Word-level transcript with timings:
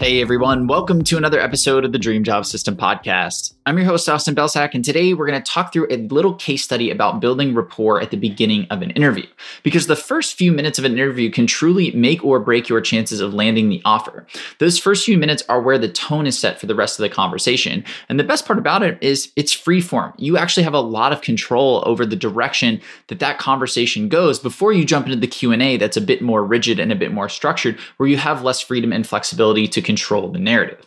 Hey 0.00 0.20
everyone, 0.20 0.66
welcome 0.66 1.04
to 1.04 1.16
another 1.16 1.40
episode 1.40 1.84
of 1.84 1.92
the 1.92 2.00
Dream 2.00 2.24
Job 2.24 2.44
System 2.46 2.76
podcast. 2.76 3.54
I'm 3.64 3.78
your 3.78 3.86
host, 3.86 4.06
Austin 4.08 4.34
Belcak, 4.34 4.74
and 4.74 4.84
today 4.84 5.14
we're 5.14 5.26
going 5.26 5.42
to 5.42 5.50
talk 5.50 5.72
through 5.72 5.86
a 5.88 5.96
little 6.08 6.34
case 6.34 6.62
study 6.62 6.90
about 6.90 7.20
building 7.20 7.54
rapport 7.54 8.02
at 8.02 8.10
the 8.10 8.18
beginning 8.18 8.66
of 8.68 8.82
an 8.82 8.90
interview. 8.90 9.24
Because 9.62 9.86
the 9.86 9.96
first 9.96 10.36
few 10.36 10.52
minutes 10.52 10.78
of 10.78 10.84
an 10.84 10.92
interview 10.92 11.30
can 11.30 11.46
truly 11.46 11.90
make 11.92 12.22
or 12.22 12.40
break 12.40 12.68
your 12.68 12.82
chances 12.82 13.20
of 13.20 13.32
landing 13.32 13.70
the 13.70 13.80
offer. 13.86 14.26
Those 14.58 14.78
first 14.78 15.06
few 15.06 15.16
minutes 15.16 15.42
are 15.48 15.62
where 15.62 15.78
the 15.78 15.88
tone 15.88 16.26
is 16.26 16.38
set 16.38 16.60
for 16.60 16.66
the 16.66 16.74
rest 16.74 16.98
of 16.98 17.04
the 17.04 17.08
conversation. 17.08 17.82
And 18.10 18.20
the 18.20 18.24
best 18.24 18.44
part 18.44 18.58
about 18.58 18.82
it 18.82 18.98
is 19.00 19.32
it's 19.34 19.54
free 19.54 19.80
form. 19.80 20.12
You 20.18 20.36
actually 20.36 20.64
have 20.64 20.74
a 20.74 20.80
lot 20.80 21.14
of 21.14 21.22
control 21.22 21.82
over 21.86 22.04
the 22.04 22.16
direction 22.16 22.82
that 23.06 23.20
that 23.20 23.38
conversation 23.38 24.10
goes 24.10 24.38
before 24.38 24.74
you 24.74 24.84
jump 24.84 25.06
into 25.06 25.16
the 25.16 25.26
Q&A 25.26 25.78
that's 25.78 25.96
a 25.96 26.02
bit 26.02 26.20
more 26.20 26.44
rigid 26.44 26.78
and 26.78 26.92
a 26.92 26.96
bit 26.96 27.12
more 27.12 27.30
structured 27.30 27.78
where 27.96 28.10
you 28.10 28.18
have 28.18 28.44
less 28.44 28.60
freedom 28.60 28.92
and 28.92 29.06
flexibility 29.06 29.66
to 29.68 29.80
control 29.84 30.28
the 30.28 30.38
narrative. 30.38 30.84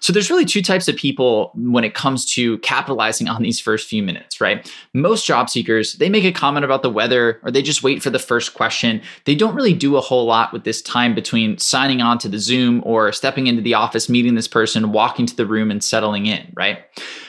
So 0.00 0.12
there's 0.12 0.30
really 0.30 0.44
two 0.44 0.62
types 0.62 0.88
of 0.88 0.96
people 0.96 1.52
when 1.54 1.84
it 1.84 1.94
comes 1.94 2.24
to 2.34 2.58
capitalizing 2.58 3.28
on 3.28 3.42
these 3.42 3.60
first 3.60 3.88
few 3.88 4.02
minutes, 4.02 4.40
right? 4.40 4.68
Most 4.92 5.24
job 5.24 5.48
seekers, 5.48 5.94
they 5.94 6.08
make 6.08 6.24
a 6.24 6.32
comment 6.32 6.64
about 6.64 6.82
the 6.82 6.90
weather 6.90 7.40
or 7.44 7.52
they 7.52 7.62
just 7.62 7.84
wait 7.84 8.02
for 8.02 8.10
the 8.10 8.18
first 8.18 8.52
question. 8.52 9.00
They 9.26 9.36
don't 9.36 9.54
really 9.54 9.74
do 9.74 9.96
a 9.96 10.00
whole 10.00 10.26
lot 10.26 10.52
with 10.52 10.64
this 10.64 10.82
time 10.82 11.14
between 11.14 11.56
signing 11.58 12.02
on 12.02 12.18
to 12.18 12.28
the 12.28 12.40
Zoom 12.40 12.82
or 12.84 13.12
stepping 13.12 13.46
into 13.46 13.62
the 13.62 13.74
office, 13.74 14.08
meeting 14.08 14.34
this 14.34 14.48
person, 14.48 14.90
walking 14.90 15.24
to 15.26 15.36
the 15.36 15.46
room 15.46 15.70
and 15.70 15.84
settling 15.84 16.26
in, 16.26 16.52
right? 16.54 16.80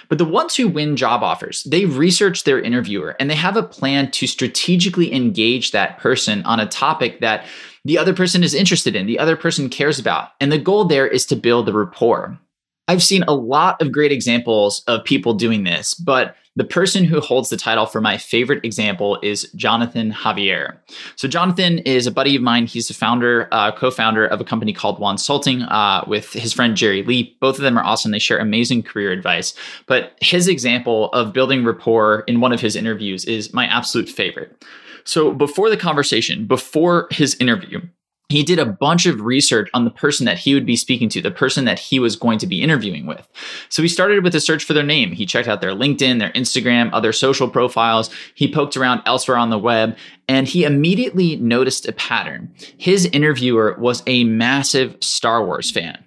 But 0.09 0.17
the 0.17 0.25
ones 0.25 0.55
who 0.55 0.67
win 0.67 0.95
job 0.95 1.23
offers, 1.23 1.63
they 1.63 1.85
research 1.85 2.43
their 2.43 2.61
interviewer 2.61 3.15
and 3.19 3.29
they 3.29 3.35
have 3.35 3.57
a 3.57 3.63
plan 3.63 4.11
to 4.11 4.27
strategically 4.27 5.13
engage 5.13 5.71
that 5.71 5.97
person 5.99 6.43
on 6.43 6.59
a 6.59 6.67
topic 6.67 7.19
that 7.21 7.45
the 7.85 7.97
other 7.97 8.13
person 8.13 8.43
is 8.43 8.53
interested 8.53 8.95
in, 8.95 9.05
the 9.05 9.19
other 9.19 9.35
person 9.35 9.69
cares 9.69 9.99
about. 9.99 10.29
And 10.39 10.51
the 10.51 10.57
goal 10.57 10.85
there 10.85 11.07
is 11.07 11.25
to 11.27 11.35
build 11.35 11.65
the 11.65 11.73
rapport. 11.73 12.37
I've 12.87 13.03
seen 13.03 13.23
a 13.23 13.33
lot 13.33 13.81
of 13.81 13.91
great 13.91 14.11
examples 14.11 14.83
of 14.87 15.03
people 15.05 15.33
doing 15.33 15.63
this, 15.63 15.93
but 15.93 16.35
the 16.55 16.63
person 16.63 17.03
who 17.03 17.19
holds 17.19 17.49
the 17.49 17.57
title 17.57 17.85
for 17.85 17.99
my 17.99 18.17
favorite 18.17 18.63
example 18.63 19.17
is 19.23 19.49
Jonathan 19.55 20.11
Javier. 20.11 20.77
So, 21.15 21.27
Jonathan 21.27 21.79
is 21.79 22.05
a 22.05 22.11
buddy 22.11 22.35
of 22.35 22.41
mine. 22.41 22.67
He's 22.67 22.87
the 22.87 22.93
founder, 22.93 23.47
uh, 23.51 23.71
co 23.71 23.89
founder 23.89 24.25
of 24.25 24.39
a 24.39 24.43
company 24.43 24.71
called 24.71 24.99
Wonsulting 24.99 25.65
uh, 25.71 26.03
with 26.07 26.31
his 26.33 26.53
friend 26.53 26.75
Jerry 26.75 27.01
Lee. 27.03 27.35
Both 27.39 27.55
of 27.55 27.63
them 27.63 27.77
are 27.77 27.83
awesome. 27.83 28.11
They 28.11 28.19
share 28.19 28.37
amazing 28.37 28.83
career 28.83 29.11
advice. 29.11 29.55
But 29.87 30.13
his 30.21 30.47
example 30.47 31.09
of 31.13 31.33
building 31.33 31.65
rapport 31.65 32.23
in 32.27 32.39
one 32.39 32.53
of 32.53 32.61
his 32.61 32.75
interviews 32.75 33.25
is 33.25 33.53
my 33.53 33.65
absolute 33.65 34.09
favorite. 34.09 34.63
So, 35.05 35.33
before 35.33 35.69
the 35.69 35.77
conversation, 35.77 36.45
before 36.45 37.07
his 37.11 37.35
interview, 37.35 37.81
he 38.29 38.43
did 38.43 38.57
a 38.57 38.65
bunch 38.65 39.05
of 39.05 39.21
research 39.21 39.69
on 39.73 39.85
the 39.85 39.91
person 39.91 40.25
that 40.25 40.39
he 40.39 40.53
would 40.53 40.65
be 40.65 40.75
speaking 40.75 41.09
to, 41.09 41.21
the 41.21 41.29
person 41.29 41.65
that 41.65 41.77
he 41.77 41.99
was 41.99 42.15
going 42.15 42.39
to 42.39 42.47
be 42.47 42.61
interviewing 42.61 43.05
with. 43.05 43.27
So 43.69 43.81
he 43.81 43.87
started 43.87 44.23
with 44.23 44.33
a 44.33 44.39
search 44.39 44.63
for 44.63 44.73
their 44.73 44.83
name. 44.83 45.11
He 45.11 45.25
checked 45.25 45.47
out 45.47 45.61
their 45.61 45.75
LinkedIn, 45.75 46.19
their 46.19 46.31
Instagram, 46.31 46.89
other 46.93 47.11
social 47.11 47.49
profiles. 47.49 48.09
He 48.33 48.51
poked 48.51 48.75
around 48.75 49.01
elsewhere 49.05 49.37
on 49.37 49.49
the 49.49 49.59
web 49.59 49.97
and 50.27 50.47
he 50.47 50.63
immediately 50.63 51.35
noticed 51.35 51.87
a 51.87 51.91
pattern. 51.93 52.51
His 52.77 53.05
interviewer 53.07 53.75
was 53.77 54.01
a 54.07 54.23
massive 54.23 54.97
Star 55.01 55.45
Wars 55.45 55.69
fan. 55.69 56.03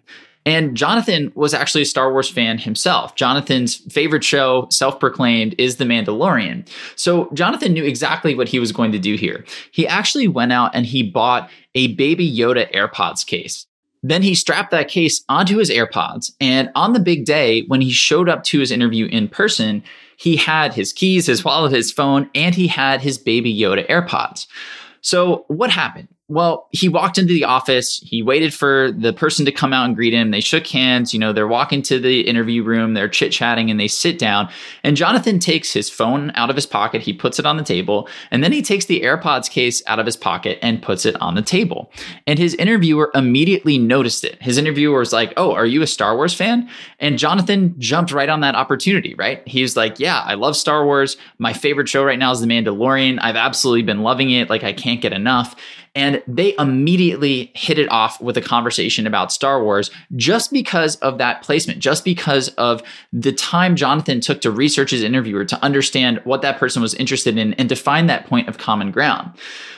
And 0.46 0.76
Jonathan 0.76 1.32
was 1.34 1.52
actually 1.52 1.82
a 1.82 1.86
Star 1.86 2.12
Wars 2.12 2.30
fan 2.30 2.56
himself. 2.56 3.16
Jonathan's 3.16 3.78
favorite 3.92 4.22
show, 4.22 4.68
self 4.70 5.00
proclaimed, 5.00 5.56
is 5.58 5.76
The 5.76 5.84
Mandalorian. 5.84 6.68
So 6.94 7.28
Jonathan 7.34 7.72
knew 7.72 7.84
exactly 7.84 8.36
what 8.36 8.48
he 8.48 8.60
was 8.60 8.70
going 8.70 8.92
to 8.92 8.98
do 8.98 9.16
here. 9.16 9.44
He 9.72 9.88
actually 9.88 10.28
went 10.28 10.52
out 10.52 10.70
and 10.72 10.86
he 10.86 11.02
bought 11.02 11.50
a 11.76 11.94
Baby 11.94 12.28
Yoda 12.28 12.72
AirPods 12.72 13.24
case. 13.24 13.66
Then 14.02 14.22
he 14.22 14.34
strapped 14.34 14.70
that 14.70 14.88
case 14.88 15.24
onto 15.28 15.58
his 15.58 15.70
AirPods. 15.70 16.32
And 16.40 16.70
on 16.74 16.92
the 16.92 17.00
big 17.00 17.24
day, 17.24 17.62
when 17.68 17.80
he 17.80 17.90
showed 17.90 18.28
up 18.28 18.42
to 18.44 18.58
his 18.58 18.70
interview 18.72 19.06
in 19.06 19.28
person, 19.28 19.82
he 20.16 20.36
had 20.36 20.74
his 20.74 20.92
keys, 20.92 21.26
his 21.26 21.44
wallet, 21.44 21.72
his 21.72 21.92
phone, 21.92 22.30
and 22.34 22.54
he 22.54 22.66
had 22.66 23.00
his 23.00 23.18
Baby 23.18 23.56
Yoda 23.56 23.86
AirPods. 23.88 24.46
So, 25.02 25.44
what 25.48 25.70
happened? 25.70 26.08
Well, 26.28 26.66
he 26.72 26.88
walked 26.88 27.18
into 27.18 27.32
the 27.32 27.44
office. 27.44 28.00
He 28.04 28.20
waited 28.20 28.52
for 28.52 28.90
the 28.90 29.12
person 29.12 29.44
to 29.46 29.52
come 29.52 29.72
out 29.72 29.86
and 29.86 29.94
greet 29.94 30.12
him. 30.12 30.32
They 30.32 30.40
shook 30.40 30.66
hands. 30.66 31.14
You 31.14 31.20
know, 31.20 31.32
they're 31.32 31.46
walking 31.46 31.82
to 31.82 32.00
the 32.00 32.22
interview 32.22 32.64
room, 32.64 32.94
they're 32.94 33.08
chit 33.08 33.30
chatting, 33.30 33.70
and 33.70 33.78
they 33.78 33.86
sit 33.86 34.18
down. 34.18 34.48
And 34.82 34.96
Jonathan 34.96 35.38
takes 35.38 35.72
his 35.72 35.88
phone 35.88 36.32
out 36.34 36.50
of 36.50 36.56
his 36.56 36.66
pocket. 36.66 37.02
He 37.02 37.12
puts 37.12 37.38
it 37.38 37.46
on 37.46 37.56
the 37.56 37.62
table. 37.62 38.08
And 38.32 38.42
then 38.42 38.50
he 38.50 38.60
takes 38.60 38.86
the 38.86 39.02
AirPods 39.02 39.48
case 39.48 39.84
out 39.86 40.00
of 40.00 40.06
his 40.06 40.16
pocket 40.16 40.58
and 40.62 40.82
puts 40.82 41.06
it 41.06 41.14
on 41.22 41.36
the 41.36 41.42
table. 41.42 41.92
And 42.26 42.40
his 42.40 42.54
interviewer 42.54 43.12
immediately 43.14 43.78
noticed 43.78 44.24
it. 44.24 44.42
His 44.42 44.58
interviewer 44.58 44.98
was 44.98 45.12
like, 45.12 45.32
Oh, 45.36 45.52
are 45.52 45.66
you 45.66 45.80
a 45.82 45.86
Star 45.86 46.16
Wars 46.16 46.34
fan? 46.34 46.68
And 46.98 47.20
Jonathan 47.20 47.76
jumped 47.78 48.10
right 48.10 48.28
on 48.28 48.40
that 48.40 48.56
opportunity, 48.56 49.14
right? 49.14 49.46
He's 49.46 49.76
like, 49.76 50.00
Yeah, 50.00 50.22
I 50.22 50.34
love 50.34 50.56
Star 50.56 50.84
Wars. 50.84 51.16
My 51.38 51.52
favorite 51.52 51.88
show 51.88 52.02
right 52.02 52.18
now 52.18 52.32
is 52.32 52.40
The 52.40 52.48
Mandalorian. 52.48 53.20
I've 53.22 53.36
absolutely 53.36 53.82
been 53.82 54.02
loving 54.02 54.32
it. 54.32 54.50
Like, 54.50 54.64
I 54.64 54.72
can't 54.72 55.00
get 55.00 55.12
enough. 55.12 55.54
And 55.96 56.22
they 56.28 56.54
immediately 56.58 57.50
hit 57.54 57.78
it 57.78 57.90
off 57.90 58.20
with 58.20 58.36
a 58.36 58.42
conversation 58.42 59.06
about 59.06 59.32
Star 59.32 59.64
Wars 59.64 59.90
just 60.14 60.52
because 60.52 60.96
of 60.96 61.18
that 61.18 61.42
placement, 61.42 61.80
just 61.80 62.04
because 62.04 62.50
of 62.50 62.82
the 63.12 63.32
time 63.32 63.74
Jonathan 63.74 64.20
took 64.20 64.42
to 64.42 64.50
research 64.50 64.90
his 64.90 65.02
interviewer 65.02 65.44
to 65.46 65.64
understand 65.64 66.20
what 66.24 66.42
that 66.42 66.58
person 66.58 66.82
was 66.82 66.94
interested 66.94 67.38
in 67.38 67.54
and 67.54 67.68
to 67.70 67.74
find 67.74 68.08
that 68.08 68.26
point 68.26 68.46
of 68.46 68.58
common 68.58 68.90
ground. 68.92 69.32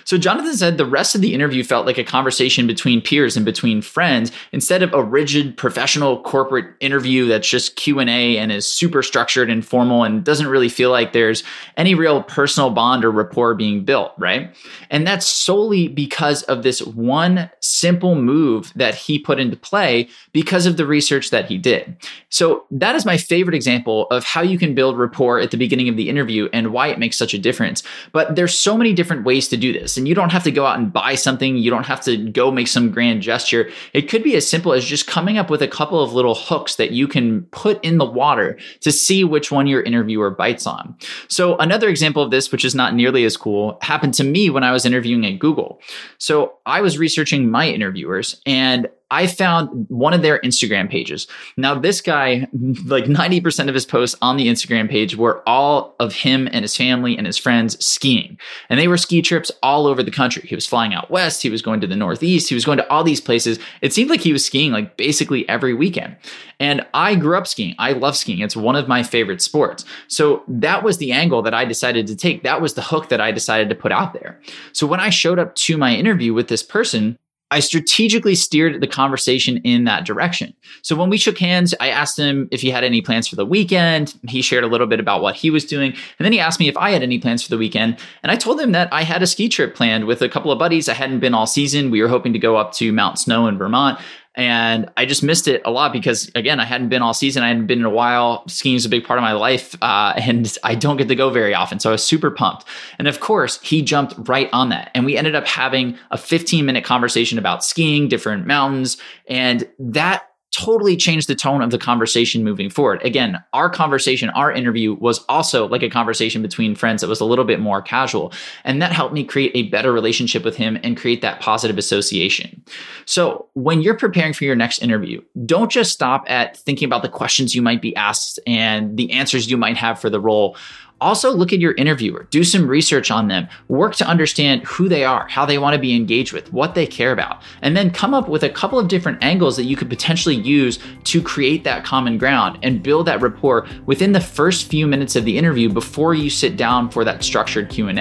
So 0.08 0.16
Jonathan 0.16 0.56
said 0.56 0.78
the 0.78 0.86
rest 0.86 1.14
of 1.14 1.20
the 1.20 1.34
interview 1.34 1.62
felt 1.62 1.84
like 1.84 1.98
a 1.98 2.02
conversation 2.02 2.66
between 2.66 3.02
peers 3.02 3.36
and 3.36 3.44
between 3.44 3.82
friends 3.82 4.32
instead 4.52 4.82
of 4.82 4.94
a 4.94 5.04
rigid 5.04 5.54
professional 5.56 6.22
corporate 6.22 6.74
interview 6.80 7.26
that's 7.26 7.46
just 7.46 7.76
Q&A 7.76 8.38
and 8.38 8.50
is 8.50 8.64
super 8.64 9.02
structured 9.02 9.50
and 9.50 9.64
formal 9.64 10.04
and 10.04 10.24
doesn't 10.24 10.46
really 10.46 10.70
feel 10.70 10.90
like 10.90 11.12
there's 11.12 11.44
any 11.76 11.94
real 11.94 12.22
personal 12.22 12.70
bond 12.70 13.04
or 13.04 13.10
rapport 13.10 13.54
being 13.54 13.84
built, 13.84 14.12
right? 14.16 14.56
And 14.88 15.06
that's 15.06 15.26
solely 15.26 15.88
because 16.08 16.42
of 16.44 16.62
this 16.62 16.80
one 16.80 17.50
simple 17.60 18.14
move 18.14 18.72
that 18.74 18.94
he 18.94 19.18
put 19.18 19.38
into 19.38 19.58
play 19.58 20.08
because 20.32 20.64
of 20.64 20.78
the 20.78 20.86
research 20.86 21.28
that 21.28 21.44
he 21.44 21.58
did. 21.58 21.94
So 22.30 22.64
that 22.70 22.94
is 22.94 23.04
my 23.04 23.18
favorite 23.18 23.54
example 23.54 24.06
of 24.06 24.24
how 24.24 24.40
you 24.40 24.58
can 24.58 24.74
build 24.74 24.96
rapport 24.96 25.38
at 25.38 25.50
the 25.50 25.58
beginning 25.58 25.86
of 25.86 25.98
the 25.98 26.08
interview 26.08 26.48
and 26.50 26.72
why 26.72 26.88
it 26.88 26.98
makes 26.98 27.18
such 27.18 27.34
a 27.34 27.38
difference. 27.38 27.82
But 28.12 28.36
there's 28.36 28.58
so 28.58 28.74
many 28.78 28.94
different 28.94 29.24
ways 29.24 29.48
to 29.48 29.58
do 29.58 29.70
this 29.70 29.98
and 29.98 30.08
you 30.08 30.14
don't 30.14 30.32
have 30.32 30.44
to 30.44 30.50
go 30.50 30.64
out 30.64 30.78
and 30.78 30.90
buy 30.90 31.14
something. 31.14 31.58
You 31.58 31.70
don't 31.70 31.84
have 31.84 32.00
to 32.02 32.16
go 32.16 32.50
make 32.50 32.68
some 32.68 32.90
grand 32.90 33.20
gesture. 33.20 33.70
It 33.92 34.08
could 34.08 34.24
be 34.24 34.34
as 34.34 34.48
simple 34.48 34.72
as 34.72 34.86
just 34.86 35.06
coming 35.06 35.36
up 35.36 35.50
with 35.50 35.60
a 35.60 35.68
couple 35.68 36.00
of 36.00 36.14
little 36.14 36.34
hooks 36.34 36.76
that 36.76 36.92
you 36.92 37.06
can 37.06 37.42
put 37.50 37.84
in 37.84 37.98
the 37.98 38.06
water 38.06 38.58
to 38.80 38.90
see 38.90 39.24
which 39.24 39.52
one 39.52 39.66
your 39.66 39.82
interviewer 39.82 40.30
bites 40.30 40.66
on. 40.66 40.96
So, 41.28 41.58
another 41.58 41.88
example 41.88 42.22
of 42.22 42.30
this, 42.30 42.50
which 42.50 42.64
is 42.64 42.74
not 42.74 42.94
nearly 42.94 43.24
as 43.24 43.36
cool, 43.36 43.78
happened 43.82 44.14
to 44.14 44.24
me 44.24 44.48
when 44.48 44.64
I 44.64 44.72
was 44.72 44.86
interviewing 44.86 45.26
at 45.26 45.38
Google. 45.38 45.80
So, 46.18 46.54
I 46.66 46.80
was 46.80 46.98
researching 46.98 47.50
my 47.50 47.68
interviewers 47.68 48.40
and 48.46 48.88
I 49.10 49.26
found 49.26 49.86
one 49.88 50.12
of 50.12 50.22
their 50.22 50.38
Instagram 50.40 50.90
pages. 50.90 51.26
Now, 51.56 51.74
this 51.74 52.00
guy, 52.00 52.46
like 52.84 53.04
90% 53.04 53.68
of 53.68 53.74
his 53.74 53.86
posts 53.86 54.16
on 54.20 54.36
the 54.36 54.48
Instagram 54.48 54.90
page 54.90 55.16
were 55.16 55.42
all 55.46 55.94
of 55.98 56.12
him 56.14 56.48
and 56.52 56.62
his 56.62 56.76
family 56.76 57.16
and 57.16 57.26
his 57.26 57.38
friends 57.38 57.82
skiing. 57.84 58.38
And 58.68 58.78
they 58.78 58.88
were 58.88 58.98
ski 58.98 59.22
trips 59.22 59.50
all 59.62 59.86
over 59.86 60.02
the 60.02 60.10
country. 60.10 60.42
He 60.46 60.54
was 60.54 60.66
flying 60.66 60.94
out 60.94 61.10
west, 61.10 61.42
he 61.42 61.50
was 61.50 61.62
going 61.62 61.80
to 61.80 61.86
the 61.86 61.96
Northeast, 61.96 62.48
he 62.48 62.54
was 62.54 62.64
going 62.64 62.78
to 62.78 62.90
all 62.90 63.02
these 63.02 63.20
places. 63.20 63.58
It 63.80 63.92
seemed 63.92 64.10
like 64.10 64.20
he 64.20 64.32
was 64.32 64.44
skiing 64.44 64.72
like 64.72 64.96
basically 64.96 65.48
every 65.48 65.74
weekend. 65.74 66.16
And 66.60 66.84
I 66.92 67.14
grew 67.14 67.36
up 67.36 67.46
skiing. 67.46 67.74
I 67.78 67.92
love 67.92 68.16
skiing. 68.16 68.40
It's 68.40 68.56
one 68.56 68.74
of 68.74 68.88
my 68.88 69.02
favorite 69.02 69.40
sports. 69.40 69.84
So 70.08 70.42
that 70.48 70.82
was 70.82 70.98
the 70.98 71.12
angle 71.12 71.40
that 71.42 71.54
I 71.54 71.64
decided 71.64 72.06
to 72.08 72.16
take. 72.16 72.42
That 72.42 72.60
was 72.60 72.74
the 72.74 72.82
hook 72.82 73.08
that 73.10 73.20
I 73.20 73.30
decided 73.30 73.68
to 73.68 73.74
put 73.76 73.92
out 73.92 74.12
there. 74.12 74.40
So 74.72 74.86
when 74.86 75.00
I 75.00 75.10
showed 75.10 75.38
up 75.38 75.54
to 75.54 75.78
my 75.78 75.94
interview 75.94 76.34
with 76.34 76.48
this 76.48 76.62
person, 76.64 77.16
I 77.50 77.60
strategically 77.60 78.34
steered 78.34 78.80
the 78.80 78.86
conversation 78.86 79.56
in 79.58 79.84
that 79.84 80.04
direction. 80.04 80.54
So 80.82 80.94
when 80.94 81.08
we 81.08 81.16
shook 81.16 81.38
hands, 81.38 81.74
I 81.80 81.88
asked 81.88 82.18
him 82.18 82.48
if 82.50 82.60
he 82.60 82.70
had 82.70 82.84
any 82.84 83.00
plans 83.00 83.26
for 83.26 83.36
the 83.36 83.46
weekend. 83.46 84.14
He 84.28 84.42
shared 84.42 84.64
a 84.64 84.66
little 84.66 84.86
bit 84.86 85.00
about 85.00 85.22
what 85.22 85.34
he 85.34 85.50
was 85.50 85.64
doing. 85.64 85.92
And 85.92 86.24
then 86.24 86.32
he 86.32 86.40
asked 86.40 86.60
me 86.60 86.68
if 86.68 86.76
I 86.76 86.90
had 86.90 87.02
any 87.02 87.18
plans 87.18 87.42
for 87.42 87.48
the 87.48 87.58
weekend. 87.58 87.98
And 88.22 88.30
I 88.30 88.36
told 88.36 88.60
him 88.60 88.72
that 88.72 88.92
I 88.92 89.02
had 89.02 89.22
a 89.22 89.26
ski 89.26 89.48
trip 89.48 89.74
planned 89.74 90.04
with 90.04 90.20
a 90.20 90.28
couple 90.28 90.52
of 90.52 90.58
buddies. 90.58 90.88
I 90.88 90.94
hadn't 90.94 91.20
been 91.20 91.34
all 91.34 91.46
season. 91.46 91.90
We 91.90 92.02
were 92.02 92.08
hoping 92.08 92.34
to 92.34 92.38
go 92.38 92.56
up 92.56 92.72
to 92.74 92.92
Mount 92.92 93.18
Snow 93.18 93.46
in 93.46 93.56
Vermont. 93.56 93.98
And 94.38 94.88
I 94.96 95.04
just 95.04 95.24
missed 95.24 95.48
it 95.48 95.62
a 95.64 95.70
lot 95.72 95.92
because, 95.92 96.30
again, 96.36 96.60
I 96.60 96.64
hadn't 96.64 96.90
been 96.90 97.02
all 97.02 97.12
season. 97.12 97.42
I 97.42 97.48
hadn't 97.48 97.66
been 97.66 97.80
in 97.80 97.84
a 97.84 97.90
while. 97.90 98.46
Skiing 98.46 98.76
is 98.76 98.86
a 98.86 98.88
big 98.88 99.04
part 99.04 99.18
of 99.18 99.22
my 99.24 99.32
life, 99.32 99.74
uh, 99.82 100.14
and 100.16 100.56
I 100.62 100.76
don't 100.76 100.96
get 100.96 101.08
to 101.08 101.16
go 101.16 101.28
very 101.28 101.54
often. 101.54 101.80
So 101.80 101.90
I 101.90 101.92
was 101.92 102.04
super 102.04 102.30
pumped. 102.30 102.64
And 103.00 103.08
of 103.08 103.18
course, 103.18 103.60
he 103.62 103.82
jumped 103.82 104.14
right 104.28 104.48
on 104.52 104.68
that. 104.68 104.92
And 104.94 105.04
we 105.04 105.16
ended 105.16 105.34
up 105.34 105.44
having 105.46 105.98
a 106.12 106.16
15 106.16 106.64
minute 106.64 106.84
conversation 106.84 107.36
about 107.36 107.64
skiing, 107.64 108.06
different 108.06 108.46
mountains. 108.46 108.96
And 109.26 109.68
that 109.80 110.28
totally 110.58 110.96
changed 110.96 111.28
the 111.28 111.36
tone 111.36 111.62
of 111.62 111.70
the 111.70 111.78
conversation 111.78 112.42
moving 112.42 112.68
forward. 112.68 113.00
Again, 113.04 113.38
our 113.52 113.70
conversation, 113.70 114.28
our 114.30 114.50
interview 114.50 114.94
was 114.94 115.24
also 115.28 115.68
like 115.68 115.84
a 115.84 115.88
conversation 115.88 116.42
between 116.42 116.74
friends 116.74 117.00
that 117.00 117.06
was 117.06 117.20
a 117.20 117.24
little 117.24 117.44
bit 117.44 117.60
more 117.60 117.80
casual. 117.80 118.32
And 118.64 118.82
that 118.82 118.90
helped 118.90 119.14
me 119.14 119.22
create 119.22 119.52
a 119.54 119.68
better 119.68 119.92
relationship 119.92 120.44
with 120.44 120.56
him 120.56 120.76
and 120.82 120.96
create 120.96 121.22
that 121.22 121.38
positive 121.38 121.78
association. 121.78 122.60
So 123.04 123.46
when 123.54 123.82
you're 123.82 123.96
preparing 123.96 124.32
for 124.32 124.42
your 124.42 124.56
next 124.56 124.82
interview, 124.82 125.22
don't 125.46 125.70
just 125.70 125.92
stop 125.92 126.24
at 126.28 126.56
thinking 126.56 126.86
about 126.86 127.02
the 127.02 127.08
questions 127.08 127.54
you 127.54 127.62
might 127.62 127.80
be 127.80 127.94
asked 127.94 128.40
and 128.44 128.96
the 128.96 129.12
answers 129.12 129.48
you 129.48 129.56
might 129.56 129.76
have 129.76 130.00
for 130.00 130.10
the 130.10 130.20
role 130.20 130.56
also, 131.00 131.32
look 131.32 131.52
at 131.52 131.60
your 131.60 131.72
interviewer, 131.74 132.26
do 132.30 132.42
some 132.42 132.66
research 132.66 133.10
on 133.10 133.28
them, 133.28 133.48
work 133.68 133.94
to 133.96 134.06
understand 134.06 134.64
who 134.64 134.88
they 134.88 135.04
are, 135.04 135.28
how 135.28 135.46
they 135.46 135.58
want 135.58 135.74
to 135.74 135.80
be 135.80 135.94
engaged 135.94 136.32
with, 136.32 136.52
what 136.52 136.74
they 136.74 136.86
care 136.86 137.12
about, 137.12 137.42
and 137.62 137.76
then 137.76 137.90
come 137.90 138.14
up 138.14 138.28
with 138.28 138.42
a 138.42 138.48
couple 138.48 138.78
of 138.78 138.88
different 138.88 139.22
angles 139.22 139.56
that 139.56 139.64
you 139.64 139.76
could 139.76 139.88
potentially 139.88 140.34
use 140.34 140.78
to 141.04 141.22
create 141.22 141.62
that 141.64 141.84
common 141.84 142.18
ground 142.18 142.58
and 142.62 142.82
build 142.82 143.06
that 143.06 143.20
rapport 143.20 143.66
within 143.86 144.12
the 144.12 144.20
first 144.20 144.68
few 144.68 144.86
minutes 144.86 145.14
of 145.14 145.24
the 145.24 145.38
interview 145.38 145.68
before 145.68 146.14
you 146.14 146.28
sit 146.28 146.56
down 146.56 146.90
for 146.90 147.04
that 147.04 147.22
structured 147.22 147.68
Q&A. 147.68 147.92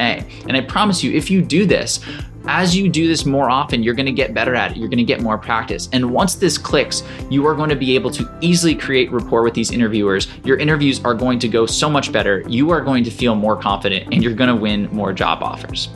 And 0.47 0.57
I 0.57 0.61
promise 0.61 1.03
you, 1.03 1.11
if 1.11 1.29
you 1.29 1.41
do 1.41 1.65
this, 1.65 1.99
as 2.47 2.75
you 2.75 2.89
do 2.89 3.07
this 3.07 3.25
more 3.25 3.49
often, 3.49 3.83
you're 3.83 3.93
going 3.93 4.05
to 4.05 4.11
get 4.11 4.33
better 4.33 4.55
at 4.55 4.71
it. 4.71 4.77
You're 4.77 4.89
going 4.89 4.97
to 4.97 5.03
get 5.03 5.21
more 5.21 5.37
practice. 5.37 5.89
And 5.93 6.11
once 6.11 6.35
this 6.35 6.57
clicks, 6.57 7.03
you 7.29 7.45
are 7.45 7.53
going 7.53 7.69
to 7.69 7.75
be 7.75 7.95
able 7.95 8.11
to 8.11 8.37
easily 8.41 8.75
create 8.75 9.11
rapport 9.11 9.43
with 9.43 9.53
these 9.53 9.71
interviewers. 9.71 10.27
Your 10.43 10.57
interviews 10.57 11.03
are 11.03 11.13
going 11.13 11.39
to 11.39 11.47
go 11.47 11.65
so 11.65 11.89
much 11.89 12.11
better. 12.11 12.43
You 12.47 12.69
are 12.71 12.81
going 12.81 13.03
to 13.03 13.11
feel 13.11 13.35
more 13.35 13.55
confident 13.55 14.13
and 14.13 14.23
you're 14.23 14.33
going 14.33 14.49
to 14.49 14.55
win 14.55 14.89
more 14.93 15.13
job 15.13 15.43
offers. 15.43 15.89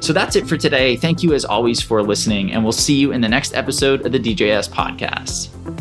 So 0.00 0.12
that's 0.12 0.36
it 0.36 0.46
for 0.46 0.56
today. 0.56 0.96
Thank 0.96 1.22
you 1.22 1.34
as 1.34 1.44
always 1.44 1.80
for 1.80 2.02
listening, 2.02 2.52
and 2.52 2.62
we'll 2.62 2.72
see 2.72 2.94
you 2.94 3.12
in 3.12 3.20
the 3.20 3.28
next 3.28 3.54
episode 3.54 4.06
of 4.06 4.12
the 4.12 4.18
DJS 4.18 4.70
podcast. 4.70 5.75